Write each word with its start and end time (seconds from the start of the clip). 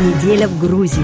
Неделя 0.00 0.46
в 0.46 0.60
Грузии. 0.60 1.02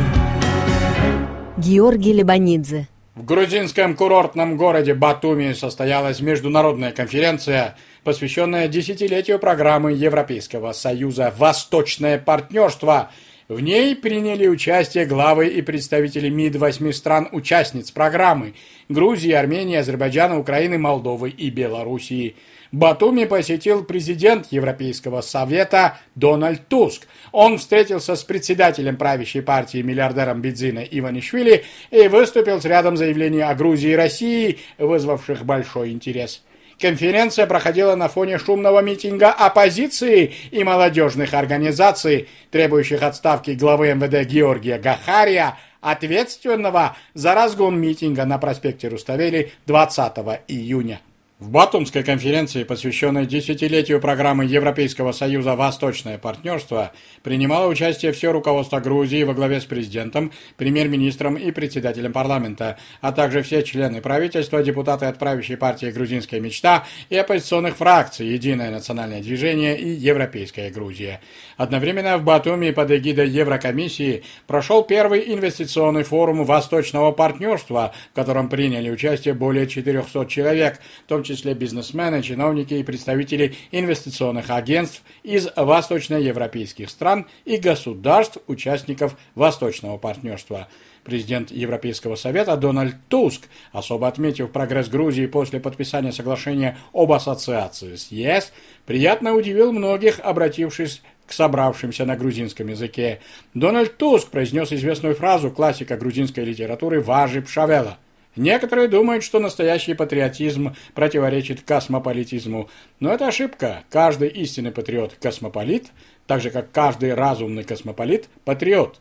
Георгий 1.59 2.13
Лебанидзе. 2.13 2.87
В 3.17 3.25
грузинском 3.25 3.97
курортном 3.97 4.57
городе 4.57 4.95
Батуми 4.95 5.53
состоялась 5.53 6.21
международная 6.21 6.93
конференция, 6.93 7.77
посвященная 8.05 8.69
десятилетию 8.69 9.41
программы 9.41 9.95
Европейского 9.95 10.71
Союза 10.71 11.35
«Восточное 11.37 12.21
партнерство». 12.21 13.11
В 13.49 13.59
ней 13.59 13.97
приняли 13.97 14.47
участие 14.47 15.07
главы 15.07 15.49
и 15.49 15.61
представители 15.61 16.29
МИД 16.29 16.55
восьми 16.55 16.93
стран-участниц 16.93 17.91
программы– 17.91 18.55
Грузии, 18.89 19.33
Армении, 19.33 19.75
Азербайджана, 19.75 20.39
Украины, 20.39 20.79
Молдовы 20.79 21.31
и 21.31 21.51
Белоруссии– 21.51 22.37
Батуми 22.75 23.25
посетил 23.25 23.85
президент 23.85 24.49
Европейского 24.51 25.21
совета 25.21 25.99
Дональд 26.17 26.67
Туск. 26.67 27.07
Он 27.31 27.59
встретился 27.59 28.17
с 28.17 28.25
председателем 28.25 28.97
правящей 28.97 29.43
партии 29.43 29.81
миллиардером 29.81 30.43
Бедзина 30.43 30.81
Иванишвили 30.81 31.63
и 31.93 32.09
выступил 32.09 32.61
с 32.61 32.65
рядом 32.65 32.97
заявлений 32.97 33.43
о 33.43 33.55
Грузии 33.55 33.91
и 33.91 33.95
России, 33.95 34.59
вызвавших 34.79 35.45
большой 35.45 35.93
интерес. 35.93 36.43
Конференция 36.81 37.47
проходила 37.47 37.95
на 37.95 38.09
фоне 38.09 38.39
шумного 38.39 38.81
митинга 38.81 39.31
оппозиции 39.31 40.35
и 40.51 40.65
молодежных 40.65 41.33
организаций, 41.33 42.29
требующих 42.51 43.05
отставки 43.05 43.53
главы 43.53 43.95
МВД 43.95 44.29
Георгия 44.29 44.81
Гахария, 44.81 45.57
ответственного 45.81 46.97
за 47.15 47.35
разгон 47.35 47.81
митинга 47.81 48.25
на 48.25 48.39
проспекте 48.39 48.89
Руставели 48.89 49.53
20 49.67 50.43
июня. 50.49 50.99
В 51.41 51.51
Батумской 51.51 52.05
конференции, 52.05 52.63
посвященной 52.63 53.27
десятилетию 53.27 54.01
программы 54.01 54.45
Европейского 54.45 55.11
Союза 55.11 55.57
«Восточное 55.57 56.17
партнерство», 56.17 56.93
принимало 57.25 57.67
участие 57.67 58.13
все 58.13 58.31
руководство 58.31 58.79
Грузии 58.79 59.25
во 59.25 59.35
главе 59.35 59.61
с 59.61 59.65
президентом, 59.65 60.31
премьер-министром 60.57 61.35
и 61.35 61.51
председателем 61.51 62.13
парламента, 62.13 62.79
а 63.01 63.11
также 63.11 63.43
все 63.43 63.65
члены 63.65 64.01
правительства, 64.01 64.63
депутаты 64.63 65.07
от 65.07 65.19
правящей 65.19 65.57
партии 65.57 65.87
«Грузинская 65.87 66.39
мечта» 66.39 66.87
и 67.11 67.17
оппозиционных 67.17 67.79
фракций 67.79 68.29
«Единое 68.29 68.71
национальное 68.71 69.21
движение» 69.21 69.77
и 69.77 69.89
«Европейская 69.89 70.71
Грузия». 70.71 71.21
Одновременно 71.57 72.17
в 72.17 72.23
Батуми 72.23 72.71
под 72.71 72.93
эгидой 72.93 73.29
Еврокомиссии 73.29 74.23
прошел 74.47 74.85
первый 74.85 75.35
инвестиционный 75.35 76.05
форум 76.05 76.45
«Восточного 76.45 77.11
партнерства», 77.11 77.93
в 78.13 78.15
котором 78.15 78.49
приняли 78.49 78.89
участие 78.89 79.35
более 79.35 79.67
400 79.67 80.27
человек, 80.27 80.79
в 81.07 81.09
том 81.09 81.24
числе 81.25 81.55
бизнесмены, 81.55 82.23
чиновники 82.23 82.75
и 82.75 82.83
представители 82.85 83.55
инвестиционных 83.73 84.51
агентств 84.51 85.03
из 85.23 85.49
восточноевропейских 85.57 86.89
стран 86.89 87.27
и 87.45 87.57
государств-участников 87.57 89.17
Восточного 89.35 89.99
партнерства. 89.99 90.69
Президент 91.03 91.51
Европейского 91.51 92.17
совета 92.17 92.57
Дональд 92.57 92.97
Туск, 93.09 93.43
особо 93.73 94.09
отметив 94.09 94.51
прогресс 94.51 94.89
Грузии 94.89 95.27
после 95.27 95.61
подписания 95.61 96.13
соглашения 96.13 96.79
об 96.95 97.13
ассоциации 97.13 97.97
с 97.97 98.11
ЕС, 98.11 98.53
приятно 98.87 99.35
удивил 99.35 99.73
многих, 99.73 100.19
обратившись 100.21 101.03
к 101.27 101.33
собравшимся 101.33 102.05
на 102.07 102.17
грузинском 102.17 102.69
языке. 102.69 103.21
Дональд 103.53 103.97
Туск 103.99 104.29
произнес 104.29 104.73
известную 104.73 105.15
фразу 105.15 105.51
классика 105.51 105.97
грузинской 105.97 106.45
литературы 106.45 107.01
Важи 107.01 107.43
Пшавела. 107.43 107.99
Некоторые 108.37 108.89
думают, 108.89 109.23
что 109.23 109.39
настоящий 109.39 109.95
патриотизм 109.95 110.75
противоречит 110.95 111.63
космополитизму, 111.63 112.69
но 112.99 113.13
это 113.13 113.29
ошибка. 113.29 113.85
Каждый 113.91 114.29
истинный 114.29 114.73
патриот– 114.73 115.15
космополит, 115.21 115.89
так 116.27 116.41
же 116.41 116.51
как 116.51 116.73
каждый 116.73 117.15
разумный 117.15 117.63
космополит– 117.63 118.29
патриот. 118.45 119.01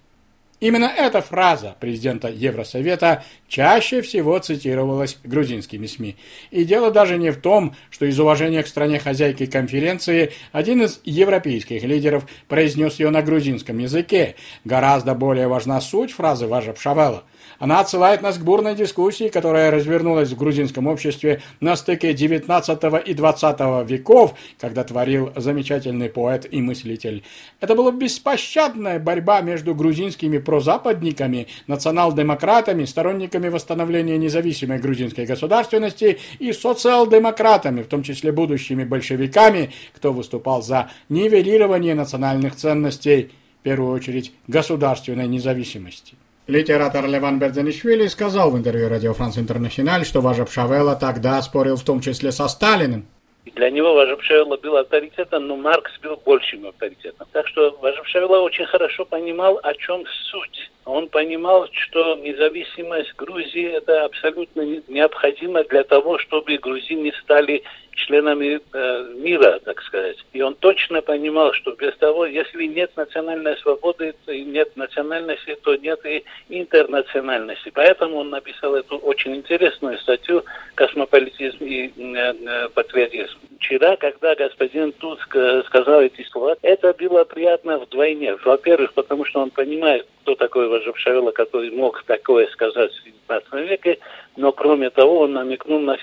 Именно 0.63 0.85
эта 0.85 1.19
фраза 1.21 1.75
президента 1.77 2.29
Евросовета 2.29 3.25
чаще 3.49 4.01
всего 4.01 4.39
цитировалась 4.39 5.17
грузинскими 5.21 5.87
СМИ. 5.87 6.15
И 6.51 6.63
дело 6.63 6.89
даже 6.89 7.17
не 7.17 7.31
в 7.33 7.41
том, 7.41 7.75
что 7.89 8.05
из 8.05 8.17
уважения 8.17 8.63
к 8.63 8.67
стране-хозяйки 8.67 9.45
конференции 9.45 10.31
один 10.53 10.81
из 10.83 11.01
европейских 11.03 11.83
лидеров 11.83 12.25
произнес 12.47 12.97
ее 12.97 13.09
на 13.09 13.21
грузинском 13.21 13.77
языке. 13.77 14.35
Гораздо 14.63 15.15
более 15.15 15.49
важна 15.49 15.81
суть 15.81 16.13
фразы 16.13 16.47
Важа 16.47 16.71
Пшавела– 16.71 17.25
она 17.59 17.79
отсылает 17.79 18.21
нас 18.21 18.37
к 18.37 18.41
бурной 18.41 18.75
дискуссии, 18.75 19.29
которая 19.29 19.71
развернулась 19.71 20.29
в 20.29 20.37
грузинском 20.37 20.87
обществе 20.87 21.41
на 21.59 21.75
стыке 21.75 22.11
XIX 22.11 23.03
и 23.03 23.13
XX 23.13 23.85
веков, 23.85 24.33
когда 24.59 24.83
творил 24.83 25.31
замечательный 25.35 26.09
поэт 26.09 26.45
и 26.51 26.61
мыслитель. 26.61 27.23
Это 27.59 27.75
была 27.75 27.91
беспощадная 27.91 28.99
борьба 28.99 29.41
между 29.41 29.75
грузинскими 29.75 30.39
прозападниками, 30.53 31.47
национал-демократами, 31.65 32.85
сторонниками 32.85 33.49
восстановления 33.49 34.19
независимой 34.19 34.77
грузинской 34.77 35.25
государственности 35.25 36.19
и 36.37 36.53
социал-демократами, 36.53 37.81
в 37.81 37.87
том 37.87 38.03
числе 38.03 38.31
будущими 38.31 38.83
большевиками, 38.83 39.71
кто 39.95 40.13
выступал 40.13 40.61
за 40.61 40.91
нивелирование 41.09 41.95
национальных 41.95 42.55
ценностей, 42.55 43.31
в 43.61 43.63
первую 43.63 43.93
очередь 43.95 44.31
государственной 44.47 45.27
независимости. 45.27 46.13
Литератор 46.45 47.07
Леван 47.07 47.39
Бердзенишвили 47.39 48.05
сказал 48.05 48.51
в 48.51 48.57
интервью 48.57 48.89
Радио 48.89 49.15
Франс 49.15 49.39
Интернациональ, 49.39 50.05
что 50.05 50.21
Важа 50.21 50.45
Пшавела 50.45 50.95
тогда 50.95 51.41
спорил 51.41 51.77
в 51.77 51.83
том 51.83 51.99
числе 51.99 52.31
со 52.31 52.47
Сталиным. 52.47 53.05
Для 53.45 53.69
него 53.69 53.93
Важепшевела 53.93 54.55
был 54.57 54.77
авторитетом, 54.77 55.47
но 55.47 55.57
Маркс 55.57 55.91
был 55.99 56.15
большим 56.15 56.65
авторитетом. 56.65 57.27
Так 57.33 57.47
что 57.47 57.77
Важепшевела 57.81 58.39
очень 58.39 58.65
хорошо 58.65 59.03
понимал, 59.03 59.59
о 59.63 59.73
чем 59.73 60.05
суть. 60.31 60.71
Он 60.85 61.09
понимал, 61.09 61.67
что 61.71 62.15
независимость 62.15 63.13
Грузии– 63.15 63.65
это 63.73 64.05
абсолютно 64.05 64.61
необходимо 64.87 65.63
для 65.65 65.83
того, 65.83 66.19
чтобы 66.19 66.57
грузины 66.57 67.11
стали 67.21 67.63
членами 67.95 68.59
э, 68.73 69.13
мира, 69.15 69.59
так 69.63 69.81
сказать. 69.81 70.17
И 70.33 70.41
он 70.41 70.55
точно 70.55 71.01
понимал, 71.01 71.53
что 71.53 71.71
без 71.71 71.95
того, 71.97 72.25
если 72.25 72.65
нет 72.65 72.91
национальной 72.95 73.57
свободы, 73.57 74.13
то 74.25 74.35
нет 74.35 74.75
национальности, 74.75 75.57
то 75.63 75.75
нет 75.75 75.99
и 76.05 76.23
интернациональности. 76.49 77.71
Поэтому 77.73 78.17
он 78.17 78.29
написал 78.29 78.75
эту 78.75 78.97
очень 78.97 79.35
интересную 79.35 79.97
статью 79.99 80.43
«Космополитизм 80.75 81.63
и 81.63 81.87
э, 81.87 81.91
э, 81.95 82.69
патриотизм». 82.69 83.37
Вчера, 83.59 83.95
когда 83.95 84.35
господин 84.35 84.91
Туск 84.91 85.35
э, 85.35 85.63
сказал 85.67 86.01
эти 86.01 86.23
слова, 86.23 86.55
это 86.61 86.93
было 86.93 87.23
приятно 87.23 87.77
вдвойне. 87.77 88.35
Во-первых, 88.43 88.93
потому 88.93 89.25
что 89.25 89.41
он 89.41 89.51
понимает, 89.51 90.05
кто 90.23 90.35
такой 90.35 90.67
Важепшавела, 90.67 91.31
который 91.31 91.71
мог 91.71 92.03
такое 92.03 92.47
сказать 92.47 92.91
в 92.91 93.03
19 93.03 93.69
веке, 93.69 93.99
но 94.35 94.51
кроме 94.51 94.89
того 94.89 95.21
он 95.21 95.33
намекнул 95.33 95.79
на 95.79 95.97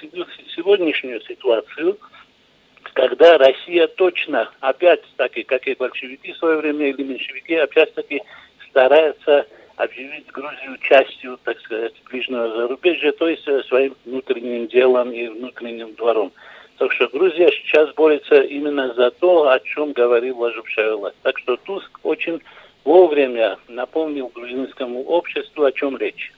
сегодняшнюю 0.55 1.21
ситуацию, 1.23 1.80
когда 2.95 3.39
Россия 3.39 3.87
точно, 3.87 4.51
опять-таки, 4.61 5.43
как 5.45 5.67
и 5.67 5.75
большевики 5.75 6.33
в 6.33 6.39
свое 6.39 6.59
время 6.59 6.89
или 6.89 7.03
меньшевики, 7.03 7.55
опять-таки 7.55 8.23
старается 8.69 9.47
объявить 9.77 10.27
Грузию 10.31 10.77
частью, 10.83 11.39
так 11.45 11.59
сказать, 11.61 11.95
ближнего 12.11 12.49
зарубежья, 12.49 13.13
то 13.13 13.29
есть 13.29 13.47
э, 13.49 13.63
своим 13.65 13.97
внутренним 14.05 14.67
делом 14.69 15.11
и 15.13 15.29
внутренним 15.29 15.95
двором. 15.95 16.33
Так 16.77 16.93
что 16.93 17.09
Грузия 17.09 17.51
сейчас 17.51 17.93
борется 17.95 18.43
именно 18.43 18.93
за 18.95 19.11
то, 19.11 19.49
о 19.49 19.61
чем 19.61 19.93
говорил 19.93 20.39
Лажубшавела. 20.39 21.15
Так 21.23 21.39
что 21.39 21.57
Туск 21.57 21.99
очень 22.03 22.41
вовремя 22.85 23.59
напомнил 23.69 24.29
грузинскому 24.29 25.03
обществу, 25.05 25.65
о 25.65 25.73
чем 25.73 25.97
речь 25.97 26.33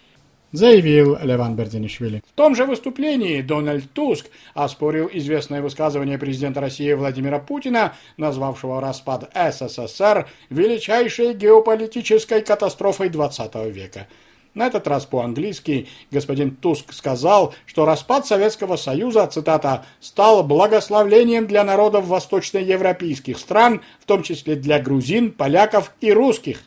заявил 0.53 1.19
Леван 1.23 1.57
Бердинишвили. 1.57 2.23
В 2.27 2.33
том 2.33 2.55
же 2.55 2.65
выступлении 2.65 3.41
Дональд 3.41 3.91
Туск 3.93 4.27
оспорил 4.55 5.11
известное 5.13 5.63
высказывание 5.63 6.19
президента 6.19 6.61
России 6.61 6.93
Владимира 6.93 7.39
Путина, 7.39 7.95
назвавшего 8.17 8.81
распад 8.81 9.31
СССР 9.35 10.29
величайшей 10.51 11.35
геополитической 11.35 12.43
катастрофой 12.43 13.09
XX 13.09 13.71
века. 13.71 14.07
На 14.55 14.67
этот 14.67 14.87
раз 14.87 15.07
по-английски 15.07 15.89
господин 16.11 16.55
Туск 16.55 16.93
сказал, 16.93 17.55
что 17.65 17.87
распад 17.87 18.27
Советского 18.27 18.77
Союза, 18.77 19.27
цитата, 19.27 19.87
«стал 20.01 20.45
благословлением 20.45 21.47
для 21.47 21.65
народов 21.65 22.07
восточноевропейских 22.07 23.39
стран, 23.39 23.81
в 23.99 24.05
том 24.05 24.23
числе 24.23 24.57
для 24.57 24.79
грузин, 24.79 25.33
поляков 25.33 25.93
и 26.03 26.13
русских». 26.13 26.65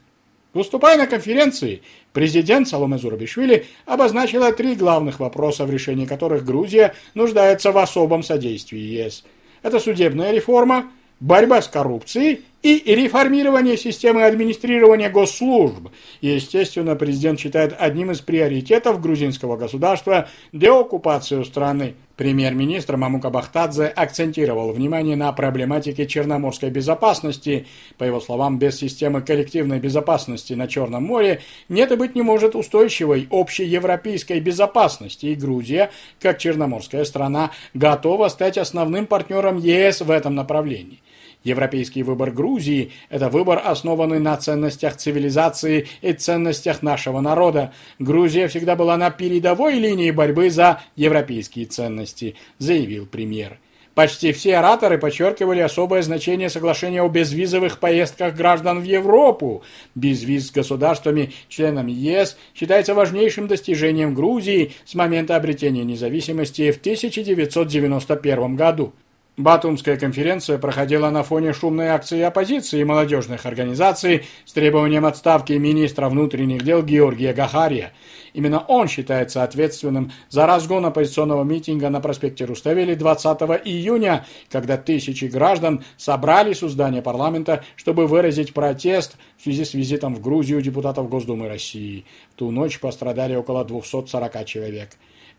Выступая 0.55 0.97
на 0.97 1.05
конференции, 1.05 1.81
президент 2.13 2.69
Саломе 2.69 2.97
Зурабишвили 2.97 3.65
обозначила 3.85 4.53
три 4.53 4.75
главных 4.75 5.19
вопроса, 5.19 5.65
в 5.65 5.69
решении 5.69 6.05
которых 6.05 6.45
Грузия 6.45 6.95
нуждается 7.13 7.73
в 7.73 7.77
особом 7.77 8.23
содействии 8.23 8.79
ЕС. 8.79 9.25
Это 9.63 9.81
судебная 9.81 10.31
реформа, 10.31 10.89
борьба 11.19 11.61
с 11.61 11.67
коррупцией 11.67 12.45
и 12.63 12.81
реформирование 12.85 13.75
системы 13.75 14.23
администрирования 14.23 15.09
госслужб. 15.09 15.89
Естественно, 16.21 16.95
президент 16.95 17.37
считает 17.41 17.75
одним 17.77 18.11
из 18.11 18.21
приоритетов 18.21 19.01
грузинского 19.01 19.57
государства 19.57 20.29
деоккупацию 20.53 21.43
страны. 21.43 21.95
Премьер-министр 22.17 22.95
Мамука 22.95 23.29
Бахтадзе 23.29 23.87
акцентировал 23.87 24.71
внимание 24.71 25.17
на 25.17 25.31
проблематике 25.33 26.07
черноморской 26.07 26.69
безопасности. 26.69 27.67
По 27.97 28.05
его 28.05 28.21
словам, 28.21 28.57
без 28.57 28.77
системы 28.77 29.21
коллективной 29.21 29.79
безопасности 29.79 30.53
на 30.53 30.67
Черном 30.67 31.03
море 31.03 31.41
нет 31.67 31.91
и 31.91 31.95
быть 31.95 32.15
не 32.15 32.21
может 32.21 32.55
устойчивой 32.55 33.27
общей 33.29 33.65
европейской 33.65 34.39
безопасности, 34.39 35.25
и 35.25 35.35
Грузия, 35.35 35.91
как 36.21 36.37
черноморская 36.37 37.03
страна, 37.03 37.51
готова 37.73 38.29
стать 38.29 38.57
основным 38.57 39.07
партнером 39.07 39.57
ЕС 39.57 39.99
в 39.99 40.09
этом 40.09 40.35
направлении. 40.35 41.01
Европейский 41.45 42.03
выбор 42.03 42.31
Грузии– 42.31 42.91
это 43.09 43.29
выбор, 43.29 43.61
основанный 43.63 44.19
на 44.19 44.35
ценностях 44.35 44.97
цивилизации 44.97 45.87
и 46.01 46.11
ценностях 46.11 46.81
нашего 46.81 47.21
народа. 47.21 47.71
Грузия 47.99 48.47
всегда 48.47 48.75
была 48.75 48.97
на 48.97 49.11
передовой 49.11 49.75
линии 49.75 50.09
борьбы 50.09 50.49
за 50.49 50.81
европейские 50.95 51.67
ценности, 51.67 52.35
заявил 52.57 53.05
премьер. 53.05 53.59
Почти 53.93 54.33
все 54.33 54.57
ораторы 54.57 54.97
подчеркивали 54.97 55.61
особое 55.61 56.01
значение 56.01 56.49
соглашения 56.49 57.01
о 57.01 57.07
безвизовых 57.07 57.79
поездках 57.79 58.35
граждан 58.35 58.81
в 58.81 58.83
Европу. 58.83 59.63
Безвиз 59.93 60.47
с 60.47 60.51
государствами, 60.51 61.31
членами 61.47 61.93
ЕС, 61.93 62.37
считается 62.53 62.93
важнейшим 62.93 63.47
достижением 63.47 64.13
Грузии 64.13 64.73
с 64.83 64.95
момента 64.95 65.37
обретения 65.37 65.85
независимости 65.85 66.71
в 66.71 66.77
1991 66.77 68.55
году. 68.57 68.93
Батумская 69.37 69.97
конференция 69.97 70.57
проходила 70.57 71.09
на 71.09 71.21
фоне 71.21 71.51
шумной 71.51 71.87
акции 71.87 72.21
оппозиции 72.21 72.79
и 72.79 72.85
молодежных 72.85 73.45
организаций 73.45 74.23
с 74.45 74.53
требованием 74.53 75.05
отставки 75.05 75.51
министра 75.51 76.07
внутренних 76.07 76.63
дел 76.63 76.81
Георгия 76.81 77.33
Гахария. 77.33 77.91
Именно 78.33 78.59
он 78.59 78.87
считается 78.87 79.43
ответственным 79.43 80.13
за 80.29 80.45
разгон 80.45 80.85
оппозиционного 80.85 81.43
митинга 81.43 81.89
на 81.89 81.99
проспекте 81.99 82.45
Руставели 82.45 82.95
20 82.95 83.41
июня, 83.65 84.25
когда 84.49 84.77
тысячи 84.77 85.25
граждан 85.25 85.83
собрались 85.97 86.63
у 86.63 86.69
здания 86.69 87.01
парламента, 87.01 87.65
чтобы 87.75 88.07
выразить 88.07 88.53
протест 88.53 89.17
в 89.37 89.43
связи 89.43 89.65
с 89.65 89.73
визитом 89.73 90.15
в 90.15 90.21
Грузию 90.21 90.61
депутатов 90.61 91.09
Госдумы 91.09 91.49
России. 91.49 92.05
В 92.31 92.35
ту 92.35 92.51
ночь 92.51 92.79
пострадали 92.79 93.35
около 93.35 93.65
240 93.65 94.45
человек. 94.45 94.91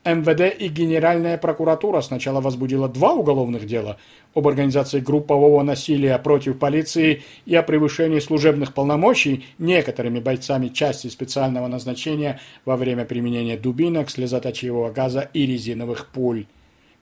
МВД 0.06 0.56
и 0.56 0.68
Генеральная 0.68 1.36
прокуратура 1.36 2.00
сначала 2.00 2.40
возбудила 2.40 2.88
два 2.88 3.12
уголовных 3.12 3.66
дела 3.66 3.98
об 4.34 4.46
организации 4.46 5.00
группового 5.00 5.62
насилия 5.64 6.16
против 6.18 6.60
полиции 6.60 7.24
и 7.44 7.56
о 7.56 7.64
превышении 7.64 8.20
служебных 8.20 8.72
полномочий 8.72 9.46
некоторыми 9.58 10.20
бойцами 10.20 10.68
части 10.68 11.08
специального 11.08 11.66
назначения 11.66 12.38
во 12.64 12.76
время 12.76 13.04
применения 13.04 13.56
дубинок, 13.56 14.08
слезоточивого 14.08 14.92
газа 14.92 15.28
и 15.32 15.44
резиновых 15.44 16.06
пуль. 16.06 16.46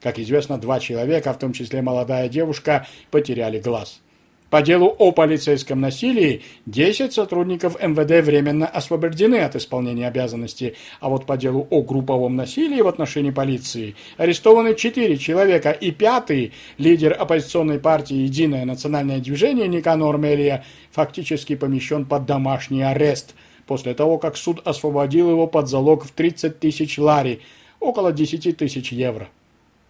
Как 0.01 0.17
известно, 0.17 0.57
два 0.57 0.79
человека, 0.79 1.31
в 1.31 1.39
том 1.39 1.53
числе 1.53 1.83
молодая 1.83 2.27
девушка, 2.27 2.87
потеряли 3.11 3.59
глаз. 3.59 4.01
По 4.49 4.61
делу 4.61 4.95
о 4.99 5.11
полицейском 5.11 5.81
насилии 5.81 6.43
10 6.67 7.11
сотрудников 7.11 7.81
МВД 7.81 8.23
временно 8.23 8.67
освобождены 8.67 9.37
от 9.37 9.55
исполнения 9.55 10.07
обязанностей, 10.07 10.75
а 10.99 11.09
вот 11.09 11.25
по 11.25 11.35
делу 11.35 11.67
о 11.71 11.81
групповом 11.81 12.35
насилии 12.35 12.81
в 12.81 12.87
отношении 12.87 13.31
полиции 13.31 13.95
арестованы 14.17 14.75
4 14.75 15.17
человека 15.17 15.71
и 15.71 15.89
пятый, 15.89 16.53
лидер 16.77 17.15
оппозиционной 17.19 17.79
партии 17.79 18.17
«Единое 18.17 18.65
национальное 18.65 19.19
движение» 19.19 19.67
Никанор 19.67 20.19
Мелия, 20.19 20.63
фактически 20.91 21.55
помещен 21.55 22.05
под 22.05 22.27
домашний 22.27 22.83
арест 22.83 23.33
после 23.65 23.95
того, 23.95 24.19
как 24.19 24.37
суд 24.37 24.61
освободил 24.63 25.31
его 25.31 25.47
под 25.47 25.67
залог 25.67 26.05
в 26.05 26.11
30 26.11 26.59
тысяч 26.59 26.99
лари, 26.99 27.41
около 27.79 28.13
10 28.13 28.55
тысяч 28.55 28.91
евро. 28.91 29.27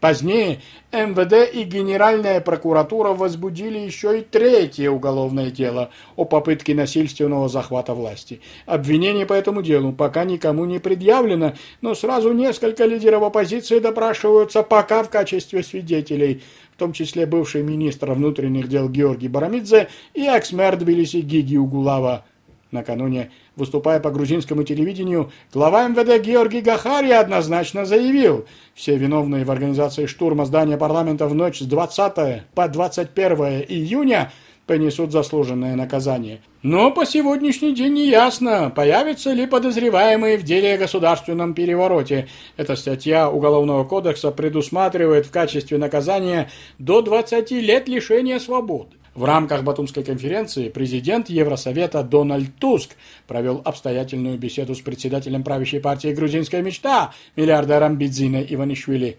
Позднее 0.06 0.60
МВД 0.92 1.52
и 1.52 1.64
Генеральная 1.64 2.40
прокуратура 2.40 3.14
возбудили 3.14 3.80
еще 3.80 4.20
и 4.20 4.22
третье 4.22 4.92
уголовное 4.92 5.50
дело 5.50 5.90
о 6.16 6.26
попытке 6.26 6.76
насильственного 6.76 7.50
захвата 7.50 7.96
власти. 7.96 8.40
Обвинение 8.68 9.26
по 9.26 9.34
этому 9.34 9.64
делу 9.64 9.94
пока 9.94 10.24
никому 10.24 10.66
не 10.66 10.78
предъявлено, 10.78 11.54
но 11.82 11.96
сразу 11.96 12.34
несколько 12.34 12.86
лидеров 12.86 13.24
оппозиции 13.24 13.80
допрашиваются 13.80 14.62
пока 14.62 15.02
в 15.02 15.10
качестве 15.10 15.64
свидетелей, 15.64 16.44
в 16.76 16.78
том 16.78 16.94
числе 16.94 17.26
бывший 17.26 17.64
министр 17.64 18.12
внутренних 18.12 18.70
дел 18.70 18.88
Георгий 18.88 19.28
Барамидзе 19.28 19.88
и 20.14 20.22
экс-мэр 20.22 20.76
Тбилиси 20.76 21.22
Гиги 21.22 21.58
Угулава. 21.58 22.26
Накануне, 22.70 23.32
выступая 23.56 24.00
по 24.00 24.12
грузинскому 24.12 24.64
телевидению, 24.64 25.32
глава 25.54 25.88
МВД 25.88 26.24
Георгий 26.24 26.62
Гахари 26.62 27.12
однозначно 27.12 27.86
заявил, 27.86 28.46
все 28.74 28.98
виновные 28.98 29.46
в 29.46 29.52
организации 29.52 30.06
штурма 30.06 30.46
здания 30.46 30.78
парламента 30.78 31.28
в 31.28 31.36
ночь 31.36 31.60
с 31.60 31.66
20 31.66 32.44
по 32.54 32.68
21 32.68 33.66
июня 33.68 34.32
понесут 34.66 35.12
заслуженное 35.12 35.76
наказание. 35.76 36.42
Но 36.62 36.92
по 36.92 37.06
сегодняшний 37.06 37.76
день 37.76 37.94
не 37.94 38.10
ясно, 38.10 38.72
появятся 38.76 39.32
ли 39.32 39.46
подозреваемые 39.46 40.38
в 40.38 40.44
деле 40.44 40.74
о 40.74 40.78
государственном 40.78 41.54
перевороте. 41.54 42.28
Эта 42.58 42.76
статья 42.76 43.30
Уголовного 43.30 43.84
кодекса 43.84 44.32
предусматривает 44.32 45.28
в 45.28 45.32
качестве 45.32 45.78
наказания 45.78 46.50
до 46.80 47.02
20 47.02 47.52
лет 47.52 47.88
лишения 47.88 48.40
свободы. 48.40 48.96
В 49.14 49.24
рамках 49.24 49.64
Батумской 49.64 50.04
конференции 50.04 50.68
президент 50.68 51.30
Евросовета 51.30 52.04
Дональд 52.04 52.54
Туск 52.60 52.98
провел 53.28 53.62
обстоятельную 53.64 54.38
беседу 54.38 54.76
с 54.76 54.82
председателем 54.82 55.44
правящей 55.44 55.80
партии 55.80 56.14
«Грузинская 56.14 56.62
мечта» 56.62 57.14
миллиардером 57.38 57.96
Бидзиной 57.96 58.46
Иванишвили. 58.50 59.18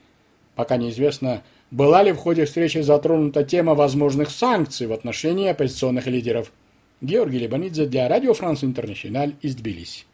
Пока 0.55 0.77
неизвестно, 0.77 1.43
была 1.71 2.03
ли 2.03 2.13
в 2.13 2.17
ходе 2.17 2.45
встречи 2.45 2.79
затронута 2.79 3.45
тема 3.45 3.75
возможных 3.75 4.31
санкций 4.31 4.87
в 4.87 4.93
отношении 4.93 5.49
оппозиционных 5.49 6.07
лидеров. 6.07 6.53
Георгий 7.01 7.39
Лебанидзе 7.39 7.87
для 7.87 8.09
Радио 8.09 8.33
Франс 8.33 8.65
Интернациональ 8.65 9.35
из 9.43 9.55
Тбилиси. 9.55 10.07